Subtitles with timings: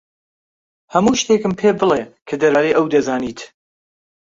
[0.93, 3.39] هەموو شتێکم پێ بڵێ کە دەربارەی ئەو دەزانیت.